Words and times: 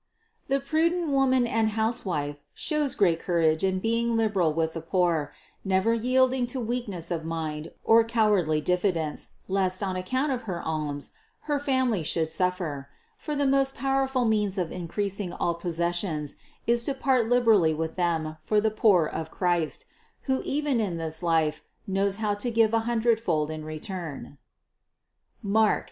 The 0.47 0.59
prudent 0.59 1.09
woman 1.11 1.45
and 1.45 1.69
housewife 1.77 2.37
shows 2.55 2.95
great 2.95 3.19
courage 3.19 3.63
in 3.63 3.77
being 3.77 4.17
liberal 4.17 4.51
with 4.51 4.73
the 4.73 4.81
poor, 4.81 5.31
never 5.63 5.93
yielding 5.93 6.47
to 6.47 6.59
weakness 6.59 7.11
of 7.11 7.23
mind, 7.23 7.69
or 7.83 8.03
cowardly 8.03 8.61
diffidence, 8.61 9.33
lest, 9.47 9.83
on 9.83 9.95
account 9.95 10.31
of 10.31 10.41
her 10.49 10.59
alms, 10.59 11.11
her 11.41 11.59
family 11.59 12.01
should 12.01 12.31
suffer; 12.31 12.89
for 13.15 13.35
the 13.35 13.45
most 13.45 13.75
powerful 13.75 14.25
means 14.25 14.57
of 14.57 14.71
increasing 14.71 15.33
all 15.33 15.53
possessions 15.53 16.35
is 16.65 16.81
to 16.85 16.95
part 16.95 17.29
liberally 17.29 17.75
with 17.75 17.95
them 17.95 18.37
for 18.39 18.59
the 18.59 18.71
poor 18.71 19.05
of 19.05 19.29
Christ, 19.29 19.85
who 20.23 20.41
even 20.43 20.79
in 20.81 20.97
this 20.97 21.21
life 21.21 21.61
knows 21.85 22.15
how 22.15 22.33
to 22.33 22.49
give 22.49 22.73
a 22.73 22.79
hundredfold 22.89 23.51
in 23.51 23.63
return 23.63 24.39
(Marc. 25.43 25.79